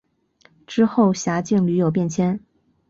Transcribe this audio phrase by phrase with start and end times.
[0.65, 2.39] 之后辖境屡有变迁。